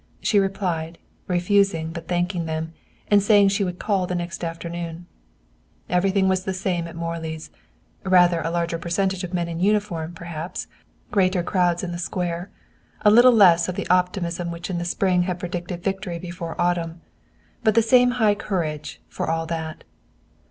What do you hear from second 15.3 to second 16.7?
predicted victory before